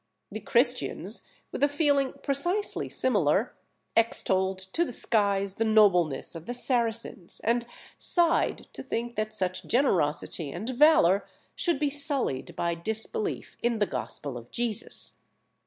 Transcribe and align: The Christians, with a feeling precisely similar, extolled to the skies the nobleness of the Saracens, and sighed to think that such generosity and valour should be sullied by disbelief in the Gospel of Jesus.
The 0.31 0.39
Christians, 0.39 1.27
with 1.51 1.61
a 1.61 1.67
feeling 1.67 2.13
precisely 2.23 2.89
similar, 2.89 3.53
extolled 3.95 4.57
to 4.57 4.83
the 4.83 4.91
skies 4.91 5.57
the 5.57 5.63
nobleness 5.63 6.33
of 6.33 6.47
the 6.47 6.55
Saracens, 6.55 7.39
and 7.41 7.67
sighed 7.99 8.67
to 8.73 8.81
think 8.81 9.15
that 9.15 9.31
such 9.35 9.65
generosity 9.67 10.51
and 10.51 10.67
valour 10.69 11.27
should 11.53 11.77
be 11.77 11.91
sullied 11.91 12.55
by 12.55 12.73
disbelief 12.73 13.57
in 13.61 13.77
the 13.77 13.85
Gospel 13.85 14.39
of 14.39 14.49
Jesus. 14.49 15.21